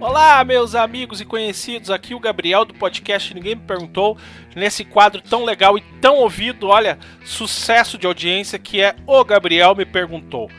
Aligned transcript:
Olá, 0.00 0.42
meus 0.44 0.74
amigos 0.74 1.20
e 1.20 1.24
conhecidos, 1.24 1.90
aqui 1.90 2.12
o 2.12 2.18
Gabriel 2.18 2.64
do 2.64 2.74
podcast 2.74 3.32
Ninguém 3.32 3.54
Me 3.54 3.62
Perguntou, 3.62 4.18
nesse 4.56 4.84
quadro 4.84 5.22
tão 5.22 5.44
legal 5.44 5.78
e 5.78 5.80
tão 6.00 6.16
ouvido, 6.16 6.66
olha, 6.66 6.98
sucesso 7.24 7.96
de 7.96 8.06
audiência 8.06 8.58
que 8.58 8.80
é 8.80 8.96
O 9.06 9.24
Gabriel 9.24 9.76
Me 9.76 9.84
Perguntou. 9.84 10.50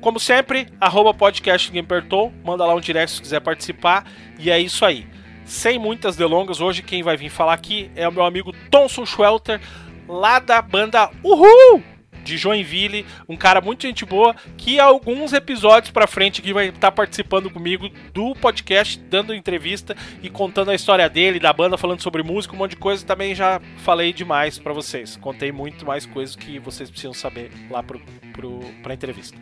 Como 0.00 0.20
sempre, 0.20 0.68
arroba 0.78 1.14
podcast 1.14 1.68
Ninguém 1.68 1.82
Me 1.82 1.88
Perguntou, 1.88 2.32
manda 2.44 2.66
lá 2.66 2.74
um 2.74 2.80
direct 2.80 3.16
se 3.16 3.22
quiser 3.22 3.40
participar, 3.40 4.04
e 4.38 4.50
é 4.50 4.60
isso 4.60 4.84
aí. 4.84 5.06
Sem 5.48 5.78
muitas 5.78 6.14
delongas, 6.14 6.60
hoje 6.60 6.82
quem 6.82 7.02
vai 7.02 7.16
vir 7.16 7.30
falar 7.30 7.54
aqui 7.54 7.90
é 7.96 8.06
o 8.06 8.12
meu 8.12 8.22
amigo 8.22 8.52
Thomson 8.70 9.06
Schwelter, 9.06 9.58
lá 10.06 10.38
da 10.38 10.60
banda 10.60 11.10
Uhul! 11.24 11.82
de 12.22 12.36
Joinville, 12.36 13.06
um 13.26 13.34
cara 13.34 13.58
muito 13.58 13.86
gente 13.86 14.04
boa, 14.04 14.36
que 14.58 14.78
alguns 14.78 15.32
episódios 15.32 15.90
pra 15.90 16.06
frente 16.06 16.42
aqui 16.42 16.52
vai 16.52 16.66
estar 16.68 16.78
tá 16.78 16.92
participando 16.92 17.48
comigo 17.48 17.88
do 18.12 18.34
podcast, 18.34 18.98
dando 18.98 19.34
entrevista 19.34 19.96
e 20.22 20.28
contando 20.28 20.70
a 20.70 20.74
história 20.74 21.08
dele, 21.08 21.40
da 21.40 21.50
banda, 21.50 21.78
falando 21.78 22.02
sobre 22.02 22.22
música, 22.22 22.54
um 22.54 22.58
monte 22.58 22.72
de 22.72 22.76
coisa. 22.76 23.06
Também 23.06 23.34
já 23.34 23.58
falei 23.78 24.12
demais 24.12 24.58
para 24.58 24.74
vocês. 24.74 25.16
Contei 25.16 25.50
muito 25.50 25.86
mais 25.86 26.04
coisas 26.04 26.36
que 26.36 26.58
vocês 26.58 26.90
precisam 26.90 27.14
saber 27.14 27.50
lá 27.70 27.82
pro, 27.82 27.98
pro, 28.34 28.60
pra 28.82 28.92
entrevista. 28.92 29.38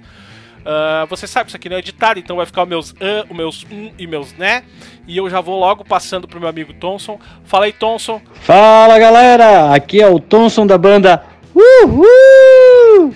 Uh, 0.60 1.06
você 1.08 1.26
sabe 1.26 1.44
que 1.44 1.50
isso 1.50 1.56
aqui 1.56 1.68
não 1.68 1.76
é 1.76 1.78
editado, 1.78 2.18
então 2.18 2.36
vai 2.36 2.46
ficar 2.46 2.62
os 2.62 2.68
meus 2.68 2.90
uh, 2.90 2.94
os 3.30 3.36
meus 3.36 3.66
um 3.70 3.90
e 3.98 4.06
meus 4.06 4.32
né. 4.34 4.64
E 5.06 5.16
eu 5.16 5.30
já 5.30 5.40
vou 5.40 5.58
logo 5.58 5.84
passando 5.84 6.26
pro 6.26 6.40
meu 6.40 6.48
amigo 6.48 6.72
Thomson. 6.74 7.18
Fala 7.44 7.66
aí, 7.66 7.72
Thomson. 7.72 8.20
Fala 8.34 8.98
galera, 8.98 9.72
aqui 9.72 10.00
é 10.00 10.08
o 10.08 10.18
Thomson 10.18 10.66
da 10.66 10.76
banda 10.76 11.22
Uhul! 11.54 13.14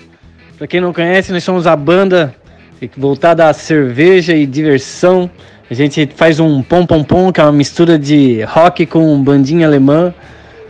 Pra 0.57 0.65
quem 0.65 0.81
não 0.81 0.91
conhece, 0.91 1.31
nós 1.31 1.43
somos 1.43 1.67
a 1.67 1.75
banda 1.75 2.35
voltada 2.97 3.47
a 3.47 3.53
cerveja 3.53 4.33
e 4.33 4.47
diversão. 4.47 5.29
A 5.69 5.73
gente 5.73 6.09
faz 6.15 6.39
um 6.39 6.63
pom 6.63 6.85
pom 6.85 7.03
pom, 7.03 7.31
que 7.31 7.39
é 7.39 7.43
uma 7.43 7.51
mistura 7.51 7.99
de 7.99 8.41
rock 8.43 8.85
com 8.85 9.23
bandinha 9.23 9.67
alemã. 9.67 10.13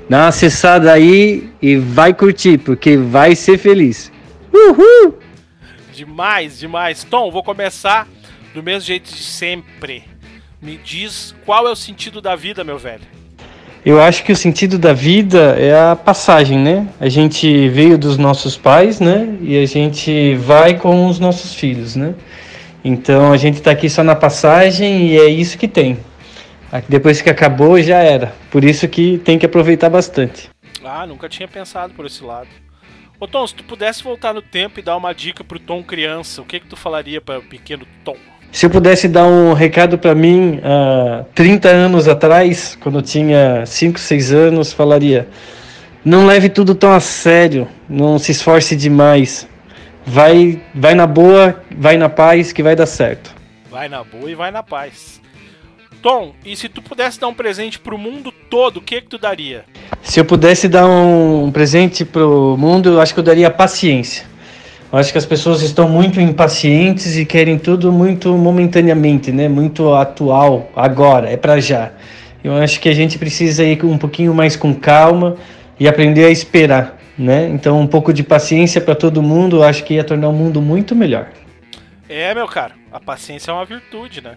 Dá 0.09 0.17
uma 0.17 0.27
acessada 0.27 0.91
aí 0.91 1.49
e 1.61 1.77
vai 1.77 2.13
curtir, 2.13 2.57
porque 2.57 2.97
vai 2.97 3.35
ser 3.35 3.57
feliz. 3.57 4.11
Uhul! 4.53 5.20
Demais, 6.01 6.57
demais. 6.57 7.03
Tom, 7.03 7.29
vou 7.29 7.43
começar 7.43 8.07
do 8.55 8.63
mesmo 8.63 8.87
jeito 8.87 9.13
de 9.13 9.21
sempre. 9.21 10.03
Me 10.59 10.75
diz 10.75 11.35
qual 11.45 11.67
é 11.67 11.71
o 11.71 11.75
sentido 11.75 12.19
da 12.19 12.35
vida, 12.35 12.63
meu 12.63 12.79
velho. 12.79 13.03
Eu 13.85 14.01
acho 14.01 14.23
que 14.23 14.31
o 14.31 14.35
sentido 14.35 14.79
da 14.79 14.93
vida 14.93 15.55
é 15.59 15.91
a 15.91 15.95
passagem, 15.95 16.57
né? 16.57 16.87
A 16.99 17.07
gente 17.07 17.69
veio 17.69 17.99
dos 17.99 18.17
nossos 18.17 18.57
pais, 18.57 18.99
né? 18.99 19.37
E 19.41 19.55
a 19.61 19.67
gente 19.67 20.33
vai 20.37 20.75
com 20.75 21.05
os 21.05 21.19
nossos 21.19 21.53
filhos, 21.53 21.95
né? 21.95 22.15
Então 22.83 23.31
a 23.31 23.37
gente 23.37 23.59
está 23.59 23.69
aqui 23.69 23.87
só 23.87 24.03
na 24.03 24.15
passagem 24.15 25.05
e 25.09 25.19
é 25.19 25.27
isso 25.27 25.55
que 25.55 25.67
tem. 25.67 25.99
Depois 26.89 27.21
que 27.21 27.29
acabou, 27.29 27.79
já 27.79 27.99
era. 27.99 28.33
Por 28.49 28.63
isso 28.63 28.87
que 28.87 29.19
tem 29.19 29.37
que 29.37 29.45
aproveitar 29.45 29.91
bastante. 29.91 30.49
Ah, 30.83 31.05
nunca 31.05 31.29
tinha 31.29 31.47
pensado 31.47 31.93
por 31.93 32.07
esse 32.07 32.23
lado. 32.23 32.47
Ô 33.21 33.27
Tom, 33.27 33.45
se 33.45 33.53
tu 33.53 33.63
pudesse 33.63 34.03
voltar 34.03 34.33
no 34.33 34.41
tempo 34.41 34.79
e 34.79 34.81
dar 34.81 34.97
uma 34.97 35.13
dica 35.13 35.43
pro 35.43 35.59
Tom 35.59 35.83
criança, 35.83 36.41
o 36.41 36.43
que 36.43 36.59
que 36.59 36.65
tu 36.65 36.75
falaria 36.75 37.21
para 37.21 37.37
o 37.37 37.43
pequeno 37.43 37.85
Tom? 38.03 38.17
Se 38.51 38.65
eu 38.65 38.69
pudesse 38.71 39.07
dar 39.07 39.27
um 39.27 39.53
recado 39.53 39.95
para 39.95 40.15
mim, 40.15 40.59
há 40.63 41.21
uh, 41.21 41.25
30 41.35 41.69
anos 41.69 42.07
atrás, 42.07 42.75
quando 42.81 42.97
eu 42.97 43.01
tinha 43.03 43.63
5, 43.63 43.99
6 43.99 44.33
anos, 44.33 44.73
falaria: 44.73 45.27
não 46.03 46.25
leve 46.25 46.49
tudo 46.49 46.73
tão 46.73 46.91
a 46.91 46.99
sério, 46.99 47.67
não 47.87 48.17
se 48.17 48.31
esforce 48.31 48.75
demais. 48.75 49.47
Vai, 50.03 50.59
vai 50.73 50.95
na 50.95 51.05
boa, 51.05 51.61
vai 51.77 51.97
na 51.97 52.09
paz, 52.09 52.51
que 52.51 52.63
vai 52.63 52.75
dar 52.75 52.87
certo. 52.87 53.35
Vai 53.69 53.87
na 53.87 54.03
boa 54.03 54.31
e 54.31 54.33
vai 54.33 54.49
na 54.49 54.63
paz. 54.63 55.21
Tom, 56.01 56.33
e 56.43 56.55
se 56.55 56.67
tu 56.67 56.81
pudesse 56.81 57.19
dar 57.19 57.27
um 57.27 57.33
presente 57.33 57.77
pro 57.77 57.97
mundo 57.97 58.31
todo, 58.31 58.77
o 58.77 58.81
que 58.81 59.01
que 59.01 59.07
tu 59.07 59.19
daria? 59.19 59.65
Se 60.01 60.19
eu 60.19 60.25
pudesse 60.25 60.67
dar 60.67 60.87
um, 60.87 61.45
um 61.45 61.51
presente 61.51 62.03
pro 62.03 62.57
mundo, 62.57 62.89
eu 62.89 63.01
acho 63.01 63.13
que 63.13 63.19
eu 63.19 63.23
daria 63.23 63.51
paciência. 63.51 64.25
Eu 64.91 64.97
acho 64.97 65.11
que 65.11 65.17
as 65.17 65.25
pessoas 65.25 65.61
estão 65.61 65.87
muito 65.87 66.19
impacientes 66.19 67.15
e 67.17 67.25
querem 67.25 67.57
tudo 67.57 67.91
muito 67.91 68.35
momentaneamente, 68.35 69.31
né? 69.31 69.47
Muito 69.47 69.93
atual, 69.93 70.69
agora, 70.75 71.29
é 71.29 71.37
para 71.37 71.59
já. 71.61 71.91
Eu 72.43 72.55
acho 72.55 72.79
que 72.79 72.89
a 72.89 72.93
gente 72.93 73.19
precisa 73.19 73.63
ir 73.63 73.85
um 73.85 73.97
pouquinho 73.97 74.33
mais 74.33 74.55
com 74.55 74.73
calma 74.73 75.37
e 75.79 75.87
aprender 75.87 76.25
a 76.25 76.31
esperar, 76.31 76.97
né? 77.17 77.47
Então, 77.47 77.79
um 77.79 77.87
pouco 77.87 78.11
de 78.11 78.23
paciência 78.23 78.81
para 78.81 78.95
todo 78.95 79.21
mundo, 79.21 79.57
eu 79.57 79.63
acho 79.63 79.83
que 79.83 79.93
ia 79.93 80.03
tornar 80.03 80.29
o 80.29 80.33
mundo 80.33 80.61
muito 80.61 80.95
melhor. 80.95 81.29
É, 82.09 82.33
meu 82.33 82.47
caro, 82.47 82.73
a 82.91 82.99
paciência 82.99 83.51
é 83.51 83.53
uma 83.53 83.65
virtude, 83.65 84.19
né? 84.19 84.35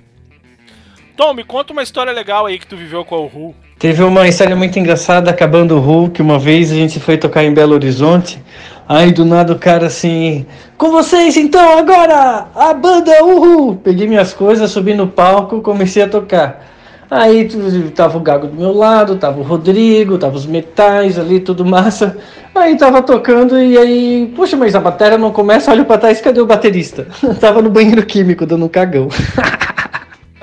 Tom, 1.16 1.32
me 1.32 1.44
conta 1.44 1.72
uma 1.72 1.82
história 1.82 2.12
legal 2.12 2.44
aí 2.44 2.58
que 2.58 2.66
tu 2.66 2.76
viveu 2.76 3.04
com 3.04 3.14
a 3.14 3.20
Uhu. 3.20 3.54
Teve 3.78 4.02
uma 4.02 4.26
história 4.26 4.56
muito 4.56 4.76
engraçada 4.80 5.30
acabando 5.30 5.78
o 5.78 6.10
que 6.10 6.20
uma 6.20 6.40
vez 6.40 6.72
a 6.72 6.74
gente 6.74 6.98
foi 6.98 7.16
tocar 7.16 7.44
em 7.44 7.54
Belo 7.54 7.74
Horizonte. 7.74 8.42
Aí 8.88 9.12
do 9.12 9.24
nada 9.24 9.52
o 9.52 9.58
cara 9.58 9.86
assim, 9.86 10.44
com 10.76 10.90
vocês 10.90 11.36
então 11.36 11.78
agora, 11.78 12.48
a 12.52 12.74
banda 12.74 13.24
Uhul! 13.24 13.76
Peguei 13.76 14.08
minhas 14.08 14.34
coisas, 14.34 14.72
subi 14.72 14.92
no 14.92 15.06
palco, 15.06 15.62
comecei 15.62 16.02
a 16.02 16.08
tocar. 16.08 16.66
Aí 17.08 17.48
tava 17.94 18.18
o 18.18 18.20
Gago 18.20 18.48
do 18.48 18.60
meu 18.60 18.72
lado, 18.72 19.14
tava 19.14 19.38
o 19.38 19.44
Rodrigo, 19.44 20.18
tava 20.18 20.34
os 20.34 20.46
metais 20.46 21.16
ali, 21.16 21.38
tudo 21.38 21.64
massa. 21.64 22.16
Aí 22.52 22.76
tava 22.76 23.00
tocando 23.02 23.56
e 23.56 23.78
aí, 23.78 24.32
puxa, 24.34 24.56
mas 24.56 24.74
a 24.74 24.80
bateria 24.80 25.16
não 25.16 25.30
começa, 25.30 25.70
olha 25.70 25.84
pra 25.84 25.96
trás, 25.96 26.20
cadê 26.20 26.40
o 26.40 26.46
baterista? 26.46 27.06
tava 27.40 27.62
no 27.62 27.70
banheiro 27.70 28.04
químico 28.04 28.44
dando 28.44 28.64
um 28.64 28.68
cagão. 28.68 29.08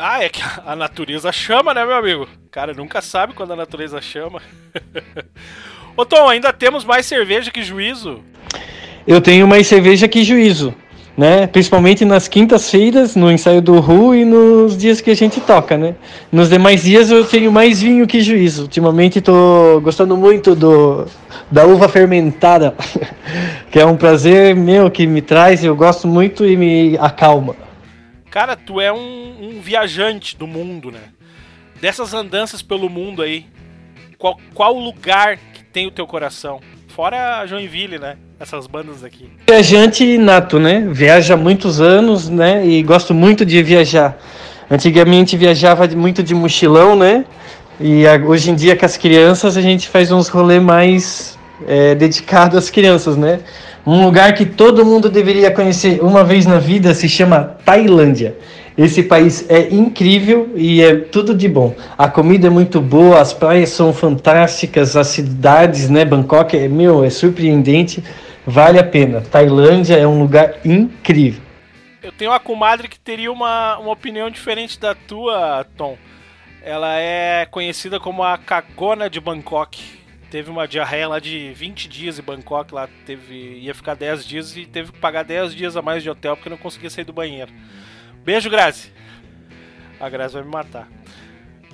Ah, 0.03 0.23
é 0.23 0.29
que 0.29 0.41
a 0.65 0.75
natureza 0.75 1.31
chama, 1.31 1.75
né, 1.75 1.85
meu 1.85 1.95
amigo? 1.95 2.27
Cara, 2.49 2.73
nunca 2.73 3.03
sabe 3.03 3.35
quando 3.35 3.53
a 3.53 3.55
natureza 3.55 4.01
chama. 4.01 4.41
Ô 5.95 6.03
Tom, 6.03 6.27
ainda 6.27 6.51
temos 6.51 6.83
mais 6.83 7.05
cerveja 7.05 7.51
que 7.51 7.61
juízo? 7.61 8.19
Eu 9.05 9.21
tenho 9.21 9.47
mais 9.47 9.67
cerveja 9.67 10.07
que 10.07 10.23
juízo, 10.23 10.73
né? 11.15 11.45
Principalmente 11.45 12.03
nas 12.03 12.27
quintas-feiras, 12.27 13.15
no 13.15 13.31
ensaio 13.31 13.61
do 13.61 13.79
Ru 13.79 14.15
e 14.15 14.25
nos 14.25 14.75
dias 14.75 15.01
que 15.01 15.11
a 15.11 15.15
gente 15.15 15.39
toca, 15.39 15.77
né? 15.77 15.93
Nos 16.31 16.49
demais 16.49 16.81
dias 16.81 17.11
eu 17.11 17.23
tenho 17.23 17.51
mais 17.51 17.79
vinho 17.79 18.07
que 18.07 18.21
juízo. 18.21 18.63
Ultimamente 18.63 19.19
estou 19.19 19.79
gostando 19.81 20.17
muito 20.17 20.55
do 20.55 21.05
da 21.51 21.63
uva 21.67 21.87
fermentada, 21.87 22.73
que 23.69 23.79
é 23.79 23.85
um 23.85 23.95
prazer 23.95 24.55
meu 24.55 24.89
que 24.89 25.05
me 25.05 25.21
traz, 25.21 25.63
eu 25.63 25.75
gosto 25.75 26.07
muito 26.07 26.43
e 26.43 26.57
me 26.57 26.97
acalma. 26.97 27.55
Cara, 28.31 28.55
tu 28.55 28.79
é 28.79 28.93
um, 28.93 29.35
um 29.41 29.61
viajante 29.61 30.37
do 30.37 30.47
mundo, 30.47 30.89
né? 30.89 31.01
Dessas 31.81 32.13
andanças 32.13 32.61
pelo 32.61 32.89
mundo 32.89 33.21
aí, 33.21 33.45
qual, 34.17 34.39
qual 34.53 34.73
lugar 34.73 35.37
que 35.53 35.65
tem 35.65 35.85
o 35.85 35.91
teu 35.91 36.07
coração? 36.07 36.61
Fora 36.87 37.45
Joinville, 37.45 37.99
né? 37.99 38.15
Essas 38.39 38.67
bandas 38.67 39.03
aqui. 39.03 39.29
Viajante 39.47 40.17
nato, 40.17 40.59
né? 40.59 40.87
Viaja 40.89 41.33
há 41.33 41.37
muitos 41.37 41.81
anos, 41.81 42.29
né? 42.29 42.65
E 42.65 42.81
gosto 42.81 43.13
muito 43.13 43.45
de 43.45 43.61
viajar. 43.61 44.17
Antigamente 44.69 45.35
viajava 45.35 45.85
muito 45.89 46.23
de 46.23 46.33
mochilão, 46.33 46.95
né? 46.95 47.25
E 47.81 48.05
hoje 48.25 48.49
em 48.51 48.55
dia 48.55 48.77
com 48.77 48.85
as 48.85 48.95
crianças 48.95 49.57
a 49.57 49.61
gente 49.61 49.89
faz 49.89 50.09
uns 50.09 50.29
rolês 50.29 50.61
mais 50.63 51.37
é, 51.67 51.95
dedicados 51.95 52.57
às 52.57 52.69
crianças, 52.69 53.17
né? 53.17 53.41
Um 53.85 54.05
lugar 54.05 54.35
que 54.35 54.45
todo 54.45 54.85
mundo 54.85 55.09
deveria 55.09 55.49
conhecer 55.49 56.03
uma 56.03 56.23
vez 56.23 56.45
na 56.45 56.59
vida 56.59 56.93
se 56.93 57.09
chama 57.09 57.57
Tailândia. 57.65 58.37
Esse 58.77 59.01
país 59.01 59.49
é 59.49 59.73
incrível 59.73 60.51
e 60.55 60.81
é 60.81 60.95
tudo 60.95 61.33
de 61.33 61.47
bom. 61.47 61.75
A 61.97 62.07
comida 62.07 62.45
é 62.45 62.49
muito 62.49 62.79
boa, 62.79 63.19
as 63.19 63.33
praias 63.33 63.69
são 63.69 63.91
fantásticas, 63.91 64.95
as 64.95 65.07
cidades, 65.07 65.89
né? 65.89 66.05
Bangkok 66.05 66.55
é 66.55 66.67
meu, 66.67 67.03
é 67.03 67.09
surpreendente, 67.09 68.03
vale 68.45 68.77
a 68.77 68.83
pena. 68.83 69.21
Tailândia 69.21 69.95
é 69.95 70.05
um 70.05 70.19
lugar 70.21 70.55
incrível. 70.63 71.41
Eu 72.03 72.11
tenho 72.11 72.31
uma 72.31 72.39
comadre 72.39 72.87
que 72.87 72.99
teria 72.99 73.31
uma, 73.31 73.79
uma 73.79 73.91
opinião 73.91 74.29
diferente 74.29 74.79
da 74.79 74.93
tua, 74.93 75.65
Tom. 75.75 75.97
Ela 76.63 76.99
é 76.99 77.47
conhecida 77.49 77.99
como 77.99 78.23
a 78.23 78.37
cagona 78.37 79.09
de 79.09 79.19
Bangkok 79.19 80.00
teve 80.31 80.49
uma 80.49 80.65
diarreia 80.65 81.09
lá 81.09 81.19
de 81.19 81.51
20 81.53 81.89
dias 81.89 82.17
em 82.17 82.21
Bangkok, 82.21 82.73
lá 82.73 82.87
teve 83.05 83.59
ia 83.59 83.75
ficar 83.75 83.95
10 83.95 84.25
dias 84.25 84.55
e 84.55 84.65
teve 84.65 84.93
que 84.93 84.97
pagar 84.97 85.23
10 85.23 85.53
dias 85.53 85.75
a 85.75 85.81
mais 85.81 86.01
de 86.01 86.09
hotel 86.09 86.37
porque 86.37 86.49
não 86.49 86.57
conseguia 86.57 86.89
sair 86.89 87.03
do 87.03 87.11
banheiro. 87.11 87.51
Beijo, 88.23 88.49
Grazi. 88.49 88.93
A 89.99 90.09
Grazi 90.09 90.35
vai 90.35 90.43
me 90.43 90.49
matar. 90.49 90.87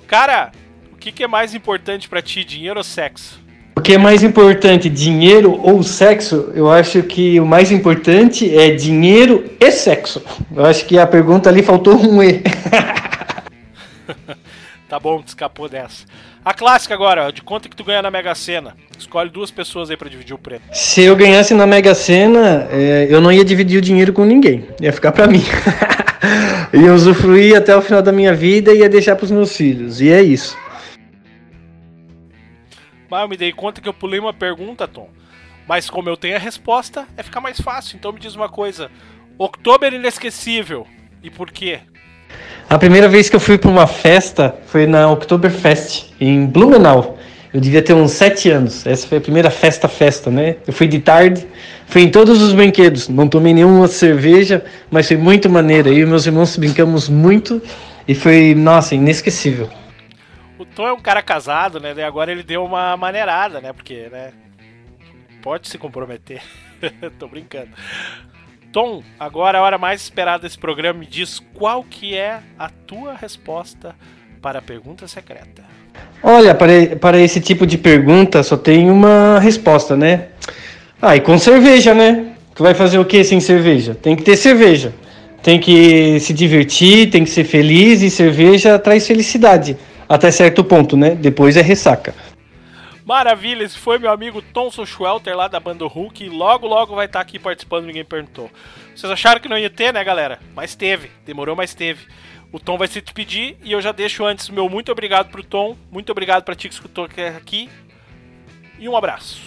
Cara, 0.08 0.50
o 0.92 0.96
que, 0.96 1.12
que 1.12 1.22
é 1.22 1.28
mais 1.28 1.54
importante 1.54 2.08
para 2.08 2.20
ti, 2.20 2.44
dinheiro 2.44 2.78
ou 2.78 2.84
sexo? 2.84 3.40
O 3.76 3.80
que 3.80 3.92
é 3.92 3.98
mais 3.98 4.24
importante, 4.24 4.90
dinheiro 4.90 5.52
ou 5.62 5.80
sexo? 5.84 6.50
Eu 6.52 6.68
acho 6.68 7.04
que 7.04 7.38
o 7.38 7.46
mais 7.46 7.70
importante 7.70 8.54
é 8.58 8.72
dinheiro 8.72 9.52
e 9.60 9.70
sexo. 9.70 10.20
Eu 10.54 10.66
acho 10.66 10.84
que 10.84 10.98
a 10.98 11.06
pergunta 11.06 11.48
ali 11.48 11.62
faltou 11.62 11.94
um 11.96 12.20
E. 12.20 12.42
Tá 14.88 14.98
bom, 14.98 15.22
te 15.22 15.28
escapou 15.28 15.68
dessa. 15.68 16.06
A 16.42 16.54
clássica 16.54 16.94
agora, 16.94 17.30
de 17.30 17.42
quanto 17.42 17.68
que 17.68 17.76
tu 17.76 17.84
ganha 17.84 18.00
na 18.00 18.10
Mega 18.10 18.34
Sena? 18.34 18.74
Escolhe 18.98 19.28
duas 19.28 19.50
pessoas 19.50 19.90
aí 19.90 19.96
para 19.98 20.08
dividir 20.08 20.34
o 20.34 20.38
prêmio. 20.38 20.66
Se 20.72 21.02
eu 21.02 21.14
ganhasse 21.14 21.52
na 21.52 21.66
Mega 21.66 21.94
Sena, 21.94 22.66
é, 22.70 23.06
eu 23.10 23.20
não 23.20 23.30
ia 23.30 23.44
dividir 23.44 23.76
o 23.76 23.82
dinheiro 23.82 24.14
com 24.14 24.24
ninguém. 24.24 24.66
Ia 24.80 24.92
ficar 24.92 25.12
para 25.12 25.26
mim. 25.26 25.42
ia 26.72 26.94
usufruir 26.94 27.54
até 27.54 27.76
o 27.76 27.82
final 27.82 28.00
da 28.00 28.12
minha 28.12 28.32
vida 28.32 28.72
e 28.72 28.78
ia 28.78 28.88
deixar 28.88 29.14
pros 29.14 29.30
meus 29.30 29.54
filhos. 29.54 30.00
E 30.00 30.10
é 30.10 30.22
isso. 30.22 30.56
Mas 33.10 33.22
eu 33.22 33.28
me 33.28 33.36
dei 33.36 33.52
conta 33.52 33.82
que 33.82 33.88
eu 33.88 33.94
pulei 33.94 34.18
uma 34.18 34.32
pergunta, 34.32 34.88
Tom. 34.88 35.10
Mas 35.66 35.90
como 35.90 36.08
eu 36.08 36.16
tenho 36.16 36.36
a 36.36 36.38
resposta, 36.38 37.06
é 37.14 37.22
ficar 37.22 37.42
mais 37.42 37.60
fácil. 37.60 37.96
Então 37.96 38.10
me 38.10 38.18
diz 38.18 38.34
uma 38.34 38.48
coisa. 38.48 38.90
Outubro 39.36 39.94
inesquecível. 39.94 40.86
E 41.22 41.30
por 41.30 41.50
quê? 41.50 41.80
A 42.70 42.76
primeira 42.78 43.08
vez 43.08 43.30
que 43.30 43.36
eu 43.36 43.40
fui 43.40 43.56
para 43.56 43.70
uma 43.70 43.86
festa 43.86 44.54
foi 44.66 44.86
na 44.86 45.10
Oktoberfest, 45.10 46.12
em 46.20 46.44
Blumenau. 46.44 47.18
Eu 47.50 47.62
devia 47.62 47.80
ter 47.80 47.94
uns 47.94 48.10
sete 48.10 48.50
anos. 48.50 48.86
Essa 48.86 49.06
foi 49.06 49.16
a 49.16 49.20
primeira 49.22 49.50
festa, 49.50 49.88
festa, 49.88 50.30
né? 50.30 50.56
Eu 50.66 50.72
fui 50.74 50.86
de 50.86 50.98
tarde, 50.98 51.48
fui 51.86 52.02
em 52.02 52.10
todos 52.10 52.42
os 52.42 52.52
brinquedos. 52.52 53.08
Não 53.08 53.26
tomei 53.26 53.54
nenhuma 53.54 53.88
cerveja, 53.88 54.62
mas 54.90 55.08
foi 55.08 55.16
muito 55.16 55.48
maneira. 55.48 55.88
Eu 55.88 56.00
e 56.00 56.04
meus 56.04 56.26
irmãos 56.26 56.58
brincamos 56.58 57.08
muito 57.08 57.62
e 58.06 58.14
foi, 58.14 58.54
nossa, 58.54 58.94
inesquecível. 58.94 59.70
O 60.58 60.66
Tom 60.66 60.88
é 60.88 60.92
um 60.92 61.00
cara 61.00 61.22
casado, 61.22 61.80
né? 61.80 61.94
E 61.96 62.02
agora 62.02 62.30
ele 62.30 62.42
deu 62.42 62.62
uma 62.66 62.94
maneirada, 62.98 63.62
né? 63.62 63.72
Porque, 63.72 64.10
né? 64.12 64.30
Pode 65.40 65.68
se 65.68 65.78
comprometer. 65.78 66.42
Tô 67.18 67.28
brincando. 67.28 67.70
Tom, 68.78 69.02
agora 69.18 69.58
a 69.58 69.62
hora 69.62 69.76
mais 69.76 70.00
esperada 70.00 70.44
desse 70.44 70.56
programa. 70.56 71.00
Me 71.00 71.06
diz 71.06 71.42
qual 71.52 71.82
que 71.82 72.14
é 72.14 72.38
a 72.56 72.70
tua 72.70 73.12
resposta 73.12 73.92
para 74.40 74.60
a 74.60 74.62
pergunta 74.62 75.08
secreta. 75.08 75.64
Olha, 76.22 76.54
para, 76.54 76.94
para 76.94 77.18
esse 77.18 77.40
tipo 77.40 77.66
de 77.66 77.76
pergunta 77.76 78.40
só 78.44 78.56
tem 78.56 78.88
uma 78.88 79.40
resposta, 79.40 79.96
né? 79.96 80.26
Ah, 81.02 81.16
e 81.16 81.20
com 81.20 81.36
cerveja, 81.36 81.92
né? 81.92 82.26
Tu 82.54 82.62
vai 82.62 82.72
fazer 82.72 83.00
o 83.00 83.04
que 83.04 83.24
sem 83.24 83.40
cerveja? 83.40 83.96
Tem 84.00 84.14
que 84.14 84.22
ter 84.22 84.36
cerveja. 84.36 84.94
Tem 85.42 85.58
que 85.58 86.20
se 86.20 86.32
divertir, 86.32 87.10
tem 87.10 87.24
que 87.24 87.30
ser 87.30 87.42
feliz 87.42 88.00
e 88.00 88.08
cerveja 88.08 88.78
traz 88.78 89.04
felicidade. 89.08 89.76
Até 90.08 90.30
certo 90.30 90.62
ponto, 90.62 90.96
né? 90.96 91.16
Depois 91.16 91.56
é 91.56 91.62
ressaca. 91.62 92.14
Maravilha, 93.08 93.64
esse 93.64 93.78
foi 93.78 93.98
meu 93.98 94.10
amigo 94.10 94.42
Thomson 94.42 94.84
Schwelter 94.84 95.34
lá 95.34 95.48
da 95.48 95.58
banda 95.58 95.86
Hulk 95.86 96.22
e 96.22 96.28
logo 96.28 96.66
logo 96.66 96.94
vai 96.94 97.06
estar 97.06 97.20
aqui 97.20 97.38
participando, 97.38 97.86
ninguém 97.86 98.04
perguntou. 98.04 98.50
Vocês 98.94 99.10
acharam 99.10 99.40
que 99.40 99.48
não 99.48 99.56
ia 99.56 99.70
ter, 99.70 99.94
né, 99.94 100.04
galera? 100.04 100.38
Mas 100.54 100.74
teve, 100.74 101.10
demorou, 101.24 101.56
mas 101.56 101.72
teve. 101.72 102.06
O 102.52 102.60
Tom 102.60 102.76
vai 102.76 102.86
se 102.86 103.00
despedir 103.00 103.56
e 103.64 103.72
eu 103.72 103.80
já 103.80 103.92
deixo 103.92 104.26
antes 104.26 104.50
meu 104.50 104.68
muito 104.68 104.92
obrigado 104.92 105.30
pro 105.30 105.42
Tom, 105.42 105.74
muito 105.90 106.12
obrigado 106.12 106.44
pra 106.44 106.54
ti 106.54 106.68
que 106.68 106.74
escutou 106.74 107.08
aqui 107.34 107.70
e 108.78 108.86
um 108.86 108.94
abraço. 108.94 109.40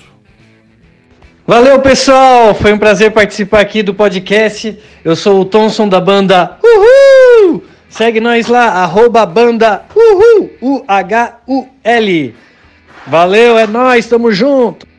Valeu, 1.46 1.80
pessoal! 1.84 2.56
Foi 2.56 2.74
um 2.74 2.80
prazer 2.80 3.12
participar 3.12 3.60
aqui 3.60 3.84
do 3.84 3.94
podcast. 3.94 4.76
Eu 5.06 5.16
sou 5.16 5.40
o 5.40 5.46
Thomson 5.46 5.88
da 5.88 6.02
banda 6.02 6.58
Uhul! 6.64 7.64
Segue 7.88 8.20
nós 8.20 8.48
lá, 8.48 8.70
arroba 8.82 9.24
banda 9.24 9.86
Uhul! 9.96 10.50
U-H-U-L. 10.60 12.34
Valeu, 13.08 13.58
é 13.58 13.66
nós, 13.66 14.06
tamo 14.06 14.32
junto. 14.32 14.91